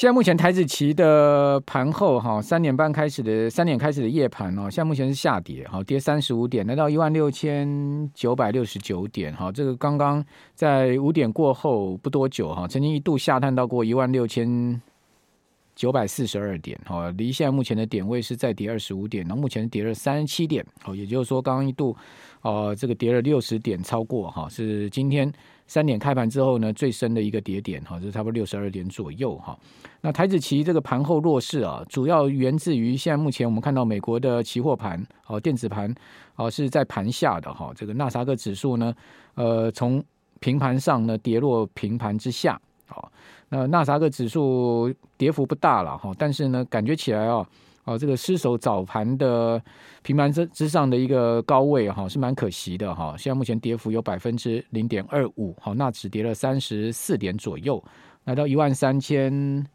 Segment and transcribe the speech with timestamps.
[0.00, 10.24] 现在目前台子期的盘后哈，三点半开始的三点开始的夜盘哦，现在目前是下跌，好跌三十五点，来到一万六千九百六十九点，哈，这个刚刚
[10.54, 14.80] 在五点过后不多久哈，曾经一度下探到过一万六千
[15.76, 21.94] 九百四十二点，哈，离现在目前的点位是再跌二十五点，那目前跌了三十七点，好，也就是说刚刚一度
[22.40, 25.30] 哦，这个跌了六十点，超过哈，是今天。
[25.70, 29.56] 三点开盘之后呢，最深的一个跌点哈，就是差不多六十二点左右哈。
[30.00, 35.94] 那台子期这个盘后弱势啊，主要源自于现在目前我们看到美国的期货盘哦，电子盘
[36.34, 37.72] 哦是在盘下的哈。
[37.76, 38.92] 这个纳斯克指数呢，
[39.36, 40.02] 呃，从
[40.40, 42.60] 平盘上呢跌落平盘之下。
[42.88, 43.12] 好，
[43.48, 47.34] 那纳斯克指数跌幅不大了哈，但是呢，感觉起来啊。
[47.34, 47.46] 哦，
[47.98, 49.62] 这个失守早盘的
[50.02, 53.14] 平盘之之上的一个高位哈，是蛮可惜的哈。
[53.18, 57.82] 现在目前跌幅有百分之零点二五，好，那只跌了三十四点左右，
[58.24, 59.66] 来到一万三千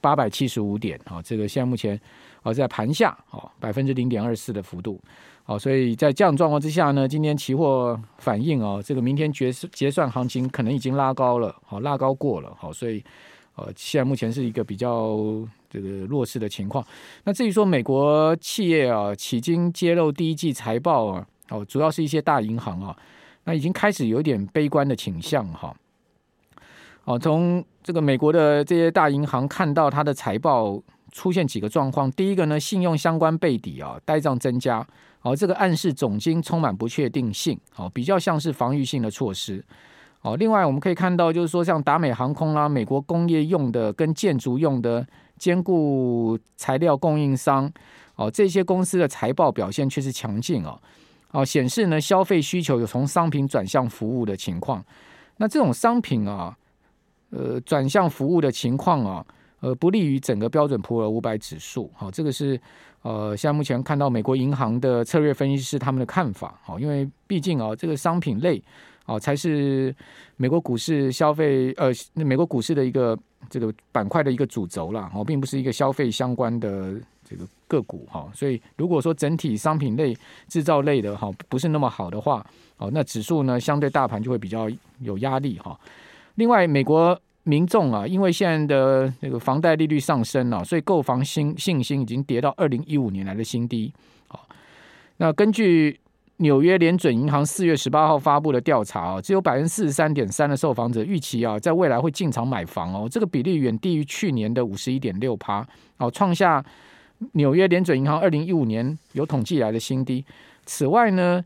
[0.00, 0.98] 八百七十五点。
[1.06, 2.00] 好，这个现在目前
[2.42, 5.00] 哦在盘下，哦百分之零点二四的幅度。
[5.44, 13.04] 好，所以在这样状况之下呢，今天期货反应哦，这个明天结结算行情可能已经拉高了，好拉高过了，好，所以
[13.56, 15.18] 呃现在目前是一个比较。
[15.68, 16.82] 这个弱势的情况。
[17.24, 22.96] 那至于说美国企业啊，迄今揭露第一季财报啊，哦，主要是一些大银行啊，
[23.44, 25.76] 那已经开始有点悲观的倾向哈。
[27.04, 30.80] 哦，从这个美国的这些大银行看到它的财报
[31.12, 34.86] 出现几个状况，第一个呢，信用相关背抵啊，呆账增加，
[35.22, 39.62] 哦，这个暗示总金充满不确定性，哦，比较像是防御性的措施。
[40.26, 45.06] 哦，另外我们可以看到，就是说像达美航空啦、美国工业用的跟建筑用的。
[45.38, 47.70] 兼顾材料供应商
[48.14, 50.80] 哦，这些公司的财报表现却是强劲哦，
[51.30, 54.82] 哦显示呢消费需求有从商品转向服务的情况。
[55.36, 56.56] 那这种商品啊，
[57.28, 59.26] 呃转向服务的情况啊，
[59.60, 61.90] 呃不利于整个标准普尔五百指数。
[61.94, 62.58] 好，这个是
[63.02, 66.58] 呃现在目前看到美国银行的策略分析师他们的看法。
[66.64, 68.62] 好，因为毕竟啊这个商品类
[69.06, 69.94] 哦才是
[70.36, 73.18] 美国股市消费呃美国股市的一个。
[73.48, 80.16] 这个板块的一个主轴了，哦，并不是一个消费相关的这个个股哈，所以如果说整体商品类、
[80.48, 82.44] 制造类的哈不是那么好的话，
[82.78, 84.68] 哦，那指数呢相对大盘就会比较
[84.98, 85.78] 有压力哈。
[86.36, 93.92] 另外，美国民众啊，因为现在的那个房贷利率上升了，所以购房信信心已经跌到二零一五年来的新低。
[94.26, 94.48] 好，
[95.18, 96.00] 那根据。
[96.38, 105.66] 纽约联准银行四月十八号发布的调查啊，只有百分之四十三点三的受访者预期啊，在未来会进场买房哦，这个比例远低于去年的五十一点六趴，
[105.96, 106.62] 哦，创下
[107.32, 110.22] 纽约联准银行二零一五年有统计来的新低。
[110.66, 111.42] 此外呢，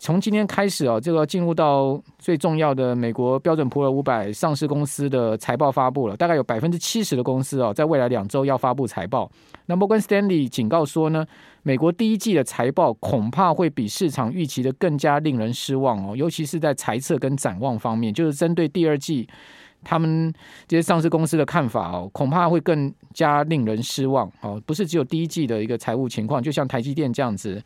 [0.00, 9.30] 从今天开始哦，这个进入到最重要的美国标准普尔五百上市公司的财报发布了，大概有百分之七十的公司哦，在未来两周要发布财报。
[9.66, 11.26] 那摩根斯丹利警告说呢，
[11.62, 19.28] 美国第一季的财报恐怕会比市场预期的更加令人失望哦，尤其是在财测跟展望方面，就是针对第二季
[19.84, 20.32] 他们
[20.66, 24.58] 这些上市公司的看法哦，恐怕会更加令人失望哦。
[24.64, 27.62] 不是只有第一季的一个财务情况，就像台积电这样子，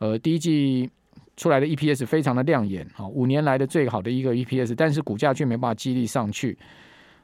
[0.00, 0.90] 呃，第一季。
[1.38, 6.58] 出来的 EPS 非常的亮眼，五年来的最好的一个 EPS，但是股价却没办法激励上去，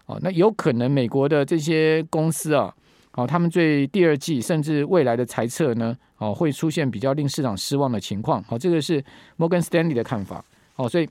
[0.07, 2.73] 哦，那有可能美国的这些公司啊，
[3.15, 9.05] 哦，他们对第二季甚至未来的财测呢，哦，会出现比较令市场失望的情况，好，这个是
[9.37, 10.45] 摩根斯丹利的看法，
[10.77, 11.09] 哦，所以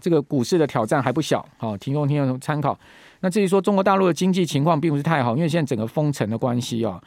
[0.00, 2.78] 这个股市的挑战还不小，好，提供听众参考。
[3.20, 6.98] 那至于说中国大陆的经济情况并不是太好，因为现在整个封城的关系啊，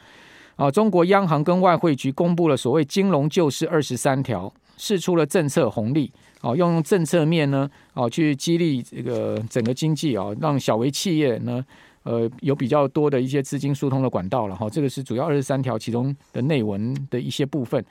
[0.54, 4.52] 啊，中国央行跟外汇局公布了所谓金融救市二十三条。
[4.82, 6.10] 释出了政策红利，
[6.40, 11.64] 哦，用政策面呢，哦，去激励这个整个经济啊，让小微企业呢，
[12.02, 14.68] 呃，有比较多的一些资金疏通的管道了哈。
[14.68, 17.84] 这个是主要二十三条其中的内文的一些部分。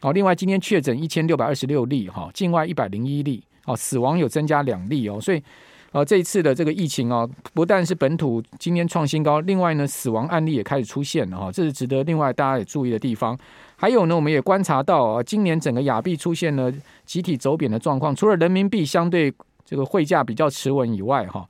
[0.00, 5.40] 好，另外今天确诊一千六百二十六例哈，境外一百零一例，哦，死亡有增加两例哦，所以。
[5.92, 13.38] 啊，这一次的这个疫情啊，不但是本土今天创新高，另外呢，死亡案例也开始出现了哈，这是值得另外大家也注意的地方。
[13.76, 16.72] 还有呢，我们也观察到啊，今年整个亚币出现了
[17.04, 19.30] 集体走贬的状况，除了人民币相对
[19.66, 21.46] 这个汇价比较持稳以外，哈，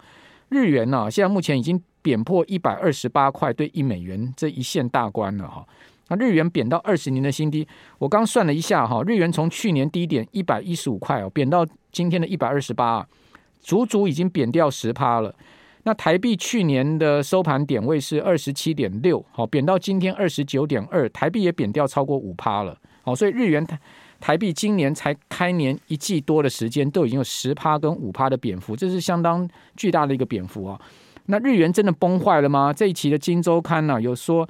[0.49, 5.65] 日元呢，现在目前已经贬破一百二十八块对一美元这一线大关了哈。
[6.09, 7.65] 那日元贬到二十年的新低，
[7.99, 13.07] 我刚算了一下哈，日元从去年低点一百一十五块哦，贬到今天的一百二十八。
[13.63, 15.35] 足足已经贬掉十趴了。
[15.85, 22.77] 那台币去年的收盘点位是二十七点六，好，贬到今天二十九点二，台币也贬掉超过五趴了。
[23.03, 23.77] 好，所以日元台
[24.21, 30.81] 台币今年才开年一季多的时间，都已经有十趴跟五趴的贬幅，这是相当巨大的一个贬幅啊。
[31.27, 32.73] 那日元真的崩坏了吗？
[32.73, 34.49] 这一期的《金周刊》呢，有说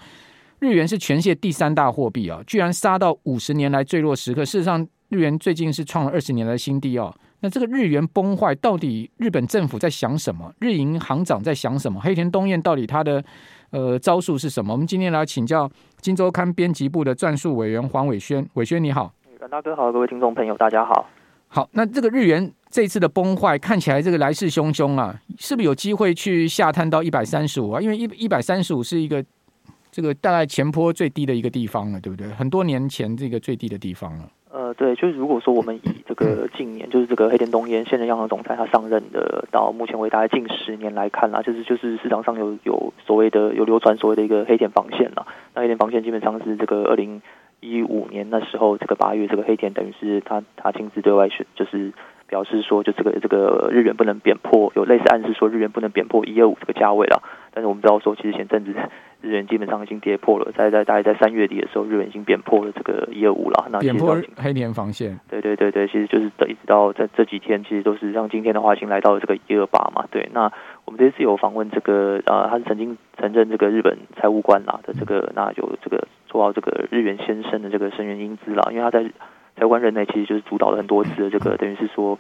[0.59, 4.45] 日元是全世界第三大货币啊，居然杀到五十年来最弱时刻。
[4.45, 7.15] 事实上，日元最近是创了二十年来的新低哦。
[7.43, 10.55] 那这个日元崩坏，到底日本政府在想什么？
[10.61, 12.01] 日银行长在想什么？
[12.01, 13.23] 黑田东彦到底他的
[13.71, 14.73] 呃招数是什么？
[14.73, 15.69] 我们今天来请教
[16.01, 18.49] 《金周刊》编辑部的撰述委员黄伟轩。
[18.55, 21.09] 伟轩你好，阮大哥好，各位听众朋友大家好。
[21.49, 27.81] 好，那这个日元这次的崩坏看起来这个来势汹汹啊，是不是有机会去下探到一百三十五啊？
[27.81, 29.23] 因为一一百三十五是一个
[29.91, 32.29] 这个大概前坡最低的一个地方了，对不对？
[32.29, 34.31] 很多年前这个最低的地方了。
[34.53, 45.27] 呃，对，就是如果说我们以这个近年，就是这个黑田东彦现任央行总裁他上任的到目前为止大概近十年来看啦，就是就是市场上有有所谓的有流传所谓的一个黑田防线啦。
[45.55, 47.23] 那黑田防线基本上是这个二零
[47.61, 51.91] 一五年那时候这个八月，这个黑田等于是他他亲自对外宣，就是
[52.27, 57.23] 表示说，就这个这个日元不能贬破，有类似暗示说日元不能贬破一二五这个价位了。
[57.53, 58.75] 但是我们知道说，其实前阵子。
[59.23, 63.69] 日元基本上已经跌破了，在在大概在三月底的时候，日元已经贬破了这个一二五了。
[63.71, 65.17] 那贬破黑年防线。
[65.31, 70.05] 对对对对，其实就是一直到在这几天，其实都是像今天的话，已经来到了这个一二八嘛。
[70.11, 70.51] 对，那
[70.85, 79.05] 我们这次有访问这个呃，他是曾经曾任这个日本财务官啦的这个，那有这个做到这个日元先生的这个生源英姿啦，因为他在
[79.55, 82.19] 财务官任内其实就是主导了很多次的这个，等于是说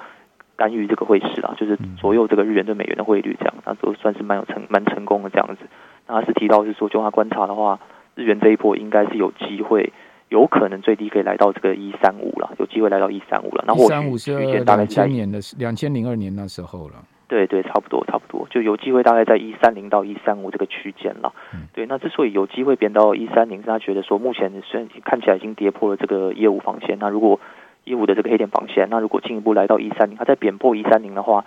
[0.57, 5.67] 干预这个汇市啦，就是左右这个日元对美元的汇率这样，那都算是蛮有成蛮成功的这样子。
[6.07, 7.79] 那他是提到是说，就他观察的话，
[8.15, 9.93] 日元这一波应该是有机会，
[10.29, 13.65] 有可能最低可以来到这个一三五了，有机会来到一三五了。
[13.67, 16.95] 那或许区间大概千年的两千零二年那时候了。
[17.29, 21.33] 对对，差不多差不多，就有机会大概在一三零到一三五这个区间了。
[21.55, 27.41] 嗯、对，那之所以有机会贬到一三零，是他觉得说目前虽然看起来已经跌破了这个业务防线，那如果
[27.85, 31.45] 一五的这个黑点防线，那如果进一步来到一三零，它再贬破一三零的话。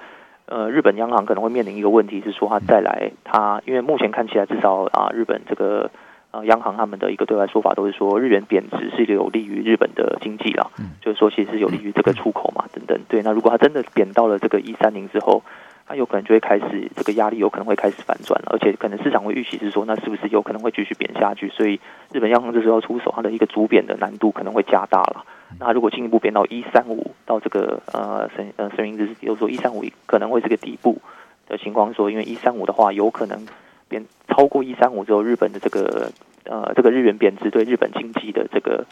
[0.47, 5.89] 呃，日本央行可能会面临一个问题是说，它再来，它因为目前看起来至少啊，日本这个
[6.29, 10.69] 呃央行他们的一个对外说法都是说，日元贬值是有利于日本的经济啦，
[11.01, 12.95] 就是说其实是有利于这个出口嘛，等等。
[13.09, 15.41] 对，那如果它真的贬到了这个一三零之后，
[15.87, 21.47] 它有可能就会开始这个压力有可能会开始反转了，而且可能市场会预期是说，那是不是有可能会继续贬下去？
[21.49, 21.79] 所以
[22.11, 25.23] 日本央行这时候出手，它的一个主贬的难度可能会加大了。
[25.59, 30.99] 那如果进一步贬到一三五到这个呃声呃声明就是，比如说一三五可能会是个底部
[31.47, 33.45] 的情况，说因为一三五的话有可能
[33.87, 36.11] 贬超过一三五之后，日本的这个
[36.45, 38.83] 呃这个日元贬值对日本经济的这个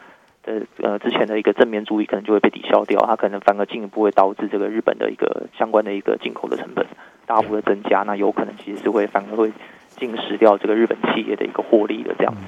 [0.44, 6.86] 的呃之前的一个正面注意可能就会被抵消掉，它可能反而进一步会导致这个日本的一个相关的一个进口的成本
[7.25, 9.51] 大幅的增加，那有可能其实是会反而会
[9.90, 12.42] 侵蚀掉这个日本企业的一个获利的这样子。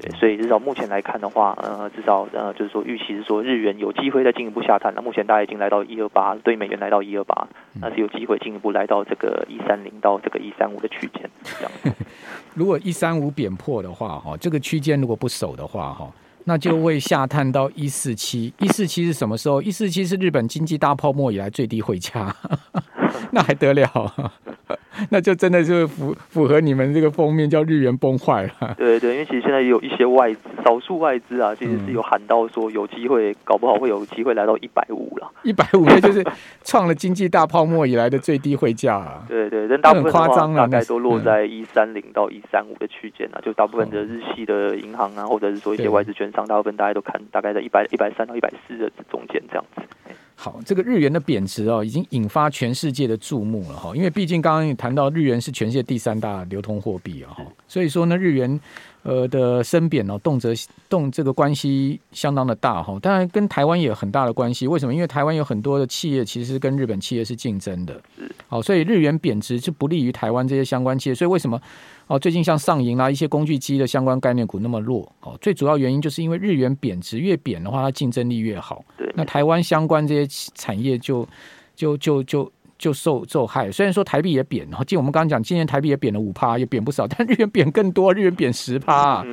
[0.00, 4.92] 对所以至少目前来看的话，呃，至少呃，就是说预期是说日元有机会再进一步下探。
[4.96, 7.46] 那目前大概已经来到一二八，对美元来到一二八，
[7.80, 11.30] 那是有机会进一步来到这个一三零到这个一三五的区间。
[11.44, 11.94] 这样，
[12.52, 16.10] 如果一三五贬破的话，哈，这个区间如果不守的话，哈，
[16.44, 18.52] 那就会下探到一四七。
[18.58, 19.60] 一四七是什么时候？
[19.62, 22.34] 一四七是日本经济大泡沫以来最低汇价，
[23.30, 23.88] 那还得了？
[25.08, 28.74] 那就真的是符符合你们这个封面叫日元崩坏了。
[28.76, 35.30] 对对，因为其实现在也有一些外资，少数外资啊，其实是有喊到说有机会，搞不好会有机会来到一百五了。
[35.42, 36.24] 一百五，那就是
[36.62, 39.24] 创了经济大泡沫以来的最低汇价啊。
[39.26, 49.82] 对对，但大部分夸张了大概都落在一三零到一三五的区间啊，就大部分的日系的银行啊，或者是说一些外资券长，大部分大家都看大概在一百一百三到一百四的中间这样子。
[50.42, 53.94] 好，这个日元的贬值哦，已经引发全世界的注目了哈。
[53.94, 58.60] 因为毕竟刚刚也谈到，日元是全世界第三大流通货币啊哈，所以说呢，日元
[59.04, 60.52] 呃的升贬哦，动辄
[60.88, 62.98] 动这个关系相当的大哈。
[63.00, 64.92] 当然跟台湾也有很大的关系，为什么？
[64.92, 68.02] 因为台湾有很多的企业其实跟日本企业是竞争的，
[68.48, 71.14] 好，所以日元贬值就不利于台湾这些相关企业。
[71.14, 71.62] 所以为什么？
[72.08, 78.84] 哦，最近像上银啊一些工具机的相关概念股那么弱，哦，最主要原因就是因为日元贬值，越贬的话，它竞争力越好。
[78.98, 81.26] 对，那台湾相关这些产业就
[81.74, 83.70] 就就就就受受害。
[83.70, 89.24] 虽然说台币也贬，然后，今我们刚刚讲，今年台币也贬了五趴，也贬不少， 但日元贬更多，日元贬十趴。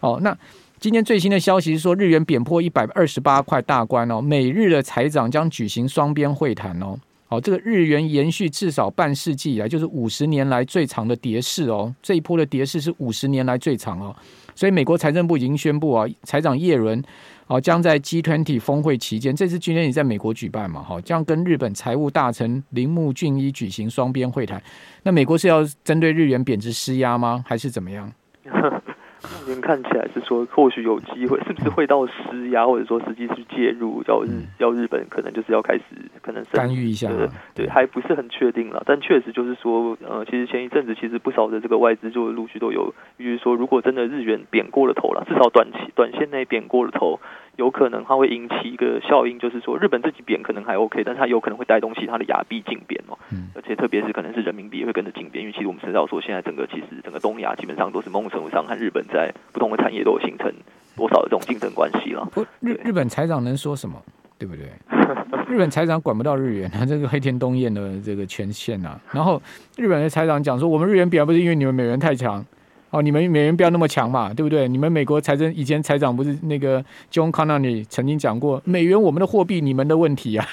[0.00, 0.36] 哦，那
[0.78, 6.96] 今天最新的消息是说，日元贬破一百二十八块大关哦，美日的财长将举行双边会谈哦。
[7.28, 11.92] 好，这个日元延续至少半世纪以来，就是五十年来最长的跌势哦。
[12.00, 14.14] 这一波的跌势是五十年来最长哦。
[14.56, 17.00] 所以美国财政部已经宣布啊，财长耶伦
[17.46, 24.60] 啊将在 G20 峰会期间，这次 G20 在美国举办嘛，哈，将跟日本财务大臣铃木俊一举行双边会谈。
[25.04, 27.44] 那美国是要针对日元贬值施压吗？
[27.46, 28.10] 还是怎么样？
[29.26, 34.28] 目前看起来是说，或许有机会，是不是会到施压，或者说实际去介入，要日
[34.58, 35.82] 要日本可能就是要开始
[36.22, 38.82] 可能干预一下，对，对，还不是很确定了。
[38.86, 47.20] 但确实就是说，呃，其实前一阵子其实不少的这个外资就陆续都有，比如说如果真的日元贬过了头了，至少短期短线内贬过了头。
[47.56, 53.16] 有可能它会引起一个效应，就是说日本自己贬可能还 OK，但是它有可能会带动其他的亚币竞贬哦。
[53.32, 53.48] 嗯。
[53.54, 55.64] 而且特别是可能是人民币也会跟着竞贬，因为其
[55.96, 60.52] 实我们知道说现在整个其实整个东亚基本上都是某种程度上和日本在不同的产业都有形成
[60.94, 62.24] 多少的这种竞争关系了。
[62.32, 64.00] 不，日日本财长能说什么？
[64.38, 64.70] 对不对？
[65.48, 69.00] 日本财长管不到日元啊， 这个黑田东彦的这个权限啊。
[69.10, 69.40] 然后
[69.76, 72.44] 日本的财长讲说，我们日元贬不是因为你们美元太强。
[72.90, 74.68] 哦，你们美元不要那么强嘛，对不对？
[74.68, 80.46] 你们美国财政以前财长不是那个 John Connerly 曾经讲过，美元我们的货币，你们的问题啊。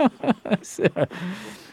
[0.62, 0.90] 是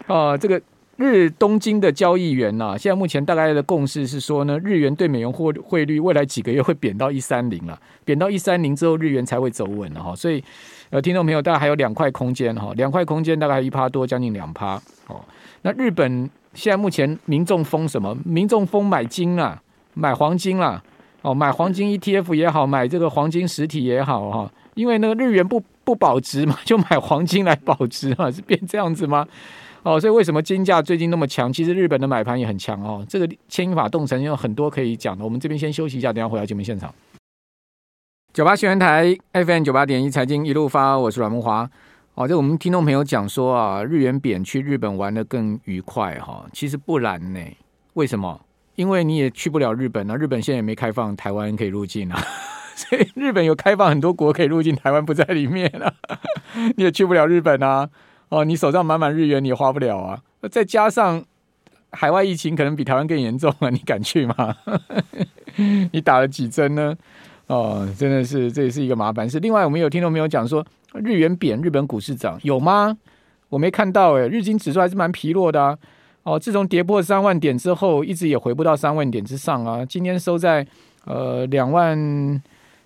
[0.07, 0.61] 哦，这个
[0.99, 10.13] 日东京的交易员呐、啊，现在目前大概的共识是说呢，日元对美元汇汇率未来几个月会贬到一三零了，贬到一三零之后，日元才会走稳了哈。
[10.13, 10.43] 所以
[10.89, 14.75] 呃，听众朋友，大概还有两块空间哈，两块空间大概一趴多，将近两趴。
[15.07, 15.23] 哦，
[15.61, 18.15] 那日本现在目前民众疯什么？
[18.25, 19.61] 民众疯买金啊。
[19.95, 20.81] 买黄金啦，
[21.23, 29.27] 哦，买黄金 ETF 也好，买这个黄金实体也好哈，因为那个日元不不保值嘛，就买黄金来保值啊，是变这样子吗？
[29.83, 31.51] 哦，所以为什么金价最近那么强？
[31.51, 33.05] 其实日本的买盘也很强哦。
[33.07, 35.23] 这个牵引发动全有很多可以讲的。
[35.23, 36.93] 我们这边先休息一下，等下回到节目现场。
[38.33, 41.67] 九八新闻台 FM 九八点一财经一路发，我是阮慕驊。
[42.15, 47.39] 哦，这我们听众朋友讲说啊，日元贬去日本玩得更愉快哈，其实不然呢，
[47.93, 48.41] 为什么？
[48.75, 52.21] 因为你也去不了日本啊，日本现在也没开放台湾可以入境啊，
[52.75, 55.93] 所以日本有开放很多国可以入境，台湾不在里面啊，
[56.75, 57.89] 你也去不了日本啊，
[58.29, 61.23] 哦，你手上满满日元你也花不了啊，再加上
[61.91, 64.55] 海外疫情可能比台湾更严重啊，你敢去吗？
[65.91, 66.95] 你打了几针呢？
[67.47, 69.39] 哦，真的是这也是一个麻烦事。
[69.39, 72.95] 另外，我们有听众朋友讲说日元贬，日本股市涨，有吗？
[73.49, 75.75] 我没看到诶，日经指数还是蛮疲弱的啊。
[76.21, 79.83] 哦，自从跌破三万点之后，一直也回不到三万点之上啊。
[79.83, 80.63] 今天收在
[81.05, 82.39] 呃两万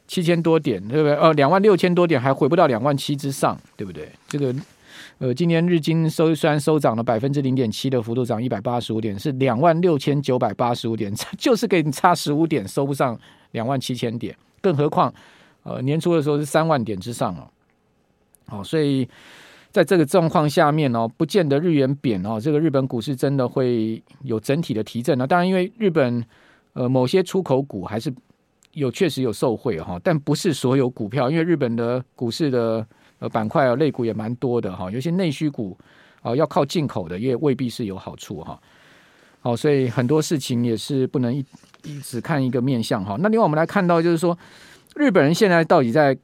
[0.07, 1.15] 七千多点，对不对？
[1.17, 4.09] 呃，两万六千多点还回不到两万七之上，对不对？
[4.29, 4.55] 这个
[5.17, 13.19] 呃，今年日经收虽然收涨了百分之零点七的幅度，涨一百八十五点，是两万六千九百八十五点， 就是给你差十五点，收不上
[13.51, 14.35] 两万七千点。
[14.61, 15.13] 更何况
[15.63, 17.47] 呃年初的时候是三万点之上哦。
[18.57, 19.07] 哦，所以。
[19.73, 25.25] 在这个状况下面哦，不见得日元贬哦，这个日本股市真的会有整体的提振呢。
[25.25, 26.23] 当然，因为日本
[26.73, 28.13] 呃某些出口股还是
[28.73, 32.85] 有确实有受惠哈，但不是所有股票，因为日本的股市的
[33.23, 35.77] 呃板块啊类股也蛮多的哈，有些内需股
[36.21, 38.59] 啊要靠进口的也未必是有好处哈。
[39.39, 41.45] 好，所以很多事情也是不能一
[41.83, 43.15] 一直看一个面相哈。
[43.19, 44.37] 那另外我们来看到就是说，
[44.95, 46.17] 日本人现在到底在。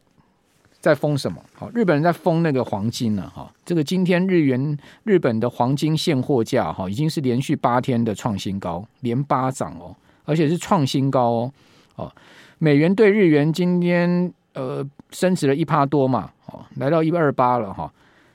[0.81, 1.43] 在封什么？
[1.55, 3.53] 好，日本人在封那个黄金了哈。
[3.65, 11.53] 这个今天日元日本的黄金现货价哈，已经是连续八天的创新高，连八涨哦，而且是创新高哦。
[11.97, 12.11] 哦，
[12.59, 17.91] 美元兑日元今天呃升值了一趴多嘛，哦，来到一百二八了哈。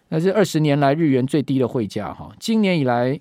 [0.08, 2.30] 那是二十年来日元最低的汇价哈。
[2.38, 3.18] 今年以来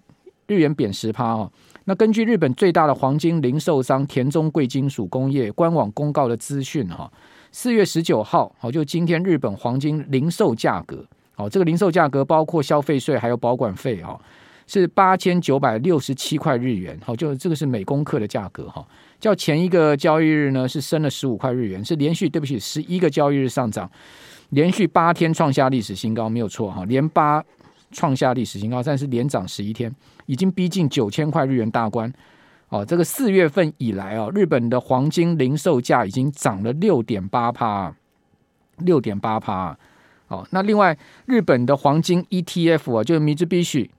[0.47, 1.51] 日元贬十趴哈。
[1.85, 7.11] 那根据日本最大的黄金零售商田中贵金属工业官网公告的资讯哈。
[7.51, 14.19] 四月十九号，好，就今天日本黄金零售价格，好，这个零售价格包括消费税还有保管费，哈，
[14.65, 18.83] 是八千九百六十七块日元，好，就这个是每公克的价格，哈，
[19.19, 23.87] 较前一个交易日呢是升了十五块日元，是连续对不起十一个交易日上涨，
[24.53, 27.43] 连续八天创下历史新高，没有错，哈，连八
[27.91, 29.93] 创下历史新高，但是连涨十一天，
[30.27, 32.11] 已经逼近九千块日元大关。
[32.69, 37.93] 哦，这个四月份以来哦，日本的黄金零售价已经涨了六点八趴，
[38.77, 39.77] 六点八趴。
[40.27, 43.89] 哦，那另外日本的黄金 ETF 啊，就是 Mitsubishi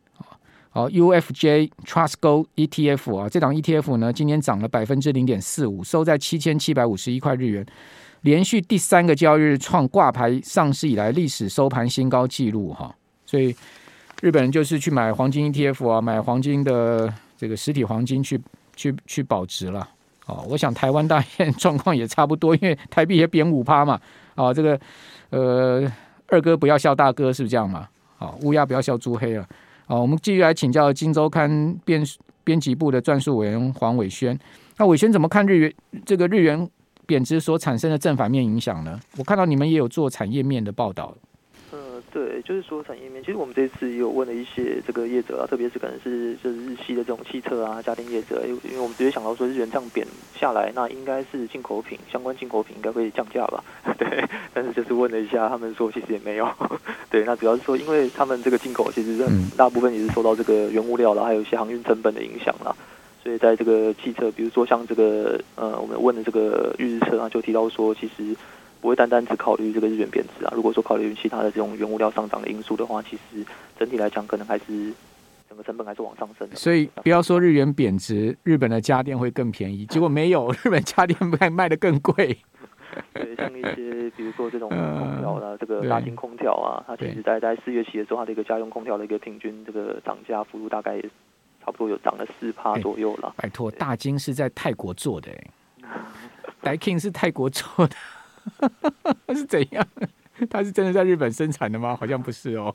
[0.74, 7.64] 哦，UFJ Trust g o ETF 啊，这档 ETF 呢，今天涨了百分之零点四五，收在七千七百五十一块日元，
[8.20, 12.94] 连续第三个交易日创挂牌上市以来历史收盘新高纪录哈。
[13.24, 13.56] 所以
[14.20, 18.38] 日本人就是去买黄金 ETF 啊，买黄金的这个实体黄金去。
[18.76, 19.88] 去去保值了
[20.26, 24.00] 哦，我想台湾大现 状况也差不多，因为台币也贬五趴嘛。
[24.34, 24.76] 哦，这个
[25.30, 25.88] 呃
[26.26, 27.86] 二哥不要笑大哥，是不是这样嘛？
[28.18, 29.48] 好，乌鸦不要笑猪黑了。
[29.86, 31.50] 好，我们继续来请教《金周刊》
[31.84, 32.02] 编
[32.42, 34.38] 编辑部的撰述委员黄伟轩。
[34.78, 35.72] 那伟轩怎么看日元
[36.06, 36.68] 这个日元
[37.06, 38.98] 贬值所产生的正反面影响呢？
[39.18, 41.14] 我看到你们也有做产业面的报道。
[42.14, 50.06] 对，就是说产业面，其实我们这次也有问了一些这个业者啊，特别是可能是就是日系的这种汽车啊、家电业者，因为因为我们直接想到说日元这样贬
[50.38, 53.64] 下来，那应该是进口品相关进口品应该会降价吧？
[53.98, 56.48] 对，但是就是问了一下，他们说其实也没有。
[57.10, 59.20] 对，那主要是说，因为他们这个进口其实
[59.56, 62.72] 大部分也是受到这个原物料啦，还有一些航运成本的影响啦。
[63.24, 68.36] 所以在这个汽车，比如说像这个呃，我们问的这个日日车啊，就提到说其实。
[68.84, 73.42] 不会单单只考虑这个日元贬值啊，如果说考虑其他的这种原物料上涨的因素的话，其实
[73.78, 74.92] 整体来讲可能还是
[75.48, 76.54] 整个成本还是往上升的。
[76.54, 82.36] 所以不要说日元贬值，日本的家电会更便宜，结果没有，日本家电卖卖的更贵。
[83.14, 91.02] 对，像一些比如说这种空调啦，这个大型空调啊，它其实在在四月起的时候，它的一个家用空调的一个平均这个涨价幅度大概也
[91.64, 93.32] 差不多有涨了四趴左右了。
[93.38, 95.30] 拜托，大金是在泰国做的
[96.60, 97.96] 哎， Daikin 是泰国做的。
[99.34, 99.86] 是怎样？
[100.50, 101.96] 它是真的在日本生产的吗？
[101.96, 102.74] 好像不是哦。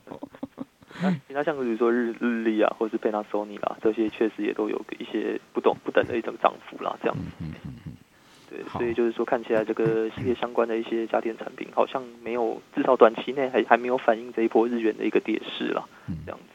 [1.02, 7.22] 那其他像比如说日日立啊，或者是 Panasonic 啦，这些确实也都有一些不懂不等的一种涨幅啦，这样子。
[7.40, 7.92] 嗯嗯嗯。
[8.50, 15.84] 对，所以就是说，看起来这个系列相关的一些家电产品，好像没有至少短期内还还没有反映这一波日元的一个跌势啦，
[16.26, 16.46] 这样子。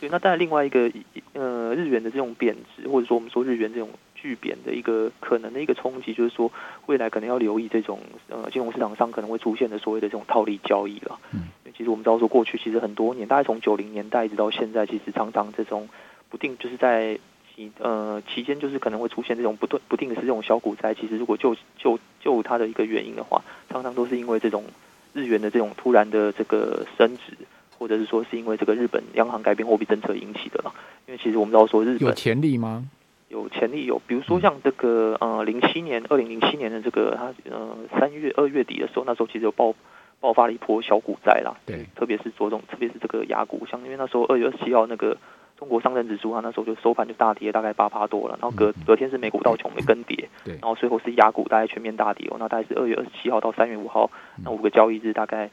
[0.00, 0.90] 对，那当然另外一个
[1.32, 3.88] 呃日元的这种贬值，或者说我们说日元这种。
[4.20, 6.50] 巨贬的一个可能的一个冲击，就是说
[6.86, 11.18] 未来可能要留意这种呃金融市场上可能会出现的所谓的这种套利交易了。
[11.32, 15.88] 嗯，其实我们知道说过去其实很多年，大概从九零年代一直到现在，其实常常这种
[16.28, 17.18] 不定就是在
[17.54, 20.92] 期呃期间就是可能会出现这种不断不定的是这种小股灾。
[20.92, 24.64] 其实如果就就就它的一个原因的话，常常都是因为这种
[25.12, 27.36] 日元的这种突然的这个升值，
[27.78, 30.74] 或者是说是因为这个日本央行改变货币政策引起的了。
[31.06, 32.84] 因为其实我们知道说日本有潜力吗？
[33.28, 39.74] 有潜力有，比如说像这个呃零七年二零零七年的这个它呃三月二月底的时候，那时候其实有爆
[40.18, 41.54] 爆发了一波小股灾啦。
[41.66, 45.16] 对，特别是着重，特别是这个雅股，像因为那时候二月二十七号那个
[45.58, 54.10] 中国上证指数它那时候就收盘就大跌大概八趴多了，然后隔隔天是美股道琼没跟跌，对，然后最后是雅股大概全面大跌哦，那大概是二月二十七号到三月五号
[54.42, 55.50] 那五个交易日大概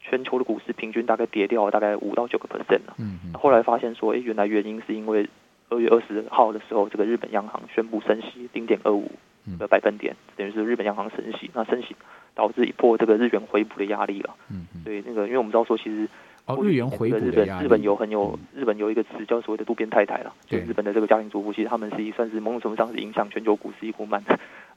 [0.00, 5.28] 全球的股市平均大概跌掉了大概五到九个 percent 嗯，后来发现说，哎，原来原因是因为。
[5.70, 9.10] 二月二十号的时候，这个日本央行宣布升息零点二五
[9.58, 11.94] 个百分点，等于是日本央行升息，那升息
[12.34, 14.34] 导致一波这个日元回补的压力了。
[14.50, 16.08] 嗯，所以那个，因为我们知道说，其实
[16.46, 24.22] 哦，日元回补日本日本有很有日本有一个词叫所谓的渡边太太了，就日本的这个家庭主妇，其实他们是一算是某种程度上是影响全球股市一股蛮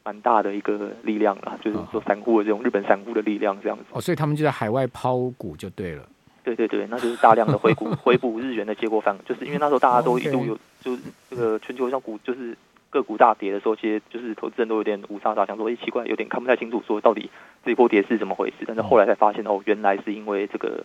[0.04, 3.84] 蛮大的一个力量了，就是说散户的这种日本散户的力量这样子。
[3.92, 6.04] 哦，所以他们就在海外抛股就对了。
[6.44, 12.58] 对对对，那就是大量的回补 回补日元的结果反，就是因为那时候大家都一度有，就是这个全球像股就是
[12.90, 17.30] 个股大跌的时候，其实就是投资人都有点雾煞煞，想说，哎，奇怪，有点看不太清楚，说到底
[17.64, 18.66] 这一波跌是怎么回事？
[18.68, 20.84] 但是后来才发现，哦，原来是因为这个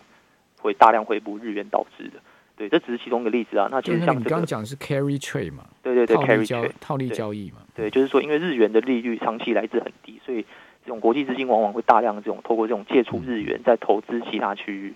[0.61, 2.19] 会大量回补日元导致的。
[2.55, 3.67] 对，这只是其中一个例子啊。
[3.69, 5.65] 那其实像、这个、你刚刚讲是 carry trade 嘛？
[5.83, 7.57] 对对对，carry trade 套利交易嘛？
[7.75, 10.43] 对，就是说，因为日元的利率长期来自很低，所以
[10.83, 14.93] 这种国际资金往往会大量这种透过这种借出日元，在投资其他区域。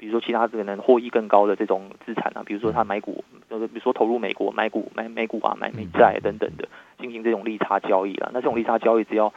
[0.00, 6.66] 比如说其他可能获益更高的这种资产啊，比如说他买股，呃，比如说投入美国买股买美股啊，买美债等等的，
[6.98, 8.30] 进行这种利差交易啊。
[8.32, 9.30] 那这种利差交易只要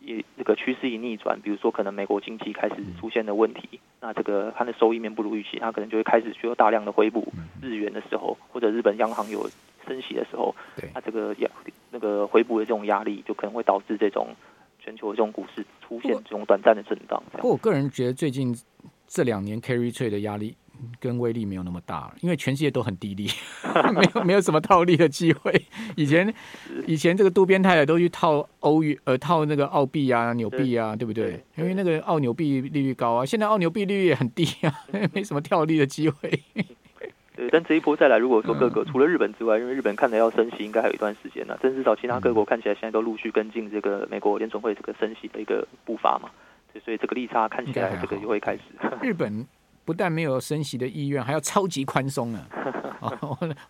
[0.00, 9.48] 一这个趋势一逆转，比如说可能美国经济开始出现的问题，那这个它的收益面不如预期，它可能就会开始需要大量的回补日元的时候，或者日本央行有
[9.86, 10.54] 升息的时候，
[10.92, 11.48] 它这个压
[11.90, 14.28] 那个回补的这种压力，就可能会导致这种
[14.78, 17.22] 全球的这种股市出现这种短暂的震荡。
[17.32, 18.54] 不过我个人觉得最近。
[19.12, 20.56] 这两年 carry trade 的压力
[20.98, 23.28] 跟威力没有那么大，因为全世界都很低利，
[23.94, 25.52] 没有没有什么套利的机会。
[25.96, 26.32] 以前
[26.86, 31.44] 以前这个渡边太太都去套欧元，呃，套那个澳币啊、纽币啊，对不对？
[31.56, 34.72] 因为那个澳纽币利率高啊，现在澳纽币利率也很低啊，
[35.12, 36.30] 没什么跳利的机会。
[37.36, 41.56] 对，但这一波再来，如果说各个除了日本之外，因为日本看来要升息，应该还有一段时间呢。
[41.60, 46.30] 但至少其他各国看起来现在都陆续跟进这个美国联总会这个升息的一个步伐嘛。
[46.84, 48.62] 所以这个利差看起来，这个就会开始。
[49.02, 49.46] 日本
[49.84, 52.46] 不但没有升息的意愿，还要超级宽松 呢。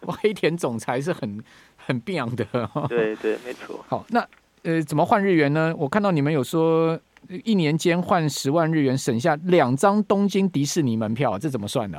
[0.00, 1.42] 我黑田总裁是很
[1.76, 2.44] 很变的。
[2.88, 3.82] 对对，没错。
[3.88, 4.26] 好，那
[4.62, 5.74] 呃，怎么换日元呢？
[5.76, 7.00] 我看到你们有说，
[7.42, 11.98] 一年间换十万日元，省下两张东京迪士尼门票，这怎么算的？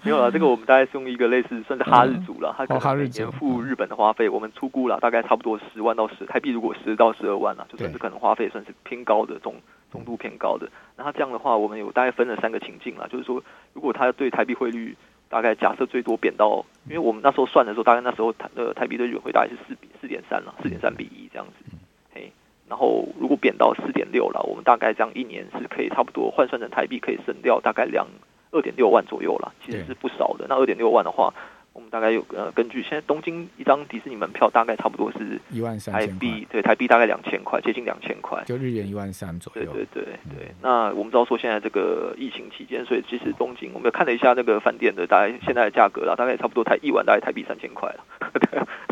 [0.04, 9.54] 没有了，这个我们大概是用一个类似算是哈日族了，他可能每年付日本的花费，我们出估了，大概差不多十万到十台币，如果十到十二万了，就算是可能花费算是偏高的，中
[9.92, 10.68] 中度偏高的。
[10.96, 13.42] 那他这样的话，我们有大概分了三个情境了，就是说，
[13.74, 14.96] 如果他对台币汇率
[15.28, 21.76] 大概假设最多贬到，因为我们那时候算的时候，大概那时候台呃台币的兑汇大概是四比四点三了，四点三比一这样子。
[22.14, 22.32] 嘿，
[22.68, 28.06] 然后如果贬到四点六了，我们大概这样一年是可以差不多换算成台币可以省掉大概两
[28.50, 30.46] 二点六万左右了，其实是不少的。
[30.48, 31.32] 那二点六万的话。
[31.72, 39.72] 我们大概有呃，根据现在东京一张迪士尼门票大概差不多是一万三台币，对台币大概两千块，接近两千块，就日元一万三左右。
[39.72, 40.04] 对对对
[40.36, 40.48] 对。
[40.48, 48.04] 嗯、那我们知道说现在这个疫情期间，所以其实东京我们看了一下那个饭店的大概现在的价格了，大概也差不多台一晚大概台币三千块了。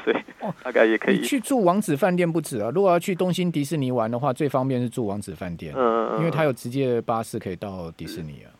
[0.07, 2.71] 对，所以大概也可以、哦、去住王子饭店不止啊。
[2.73, 8.49] 如果要去东京迪士尼玩的话，最方便是住王子饭店，嗯，因为它有直接的巴士可以到迪士尼啊。
[8.53, 8.58] 是。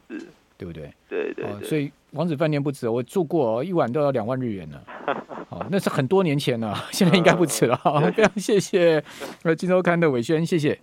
[0.59, 0.93] 对不对？
[1.09, 4.79] 对对，对、哦，所以王子饭店不止，我住过，一晚都要两万日元呢。
[5.49, 7.77] 好、 哦，那是很多年前了，现在应该不止了。
[7.77, 9.03] 好， 非常谢谢
[9.45, 10.79] 呃，金周刊的伟轩，谢谢。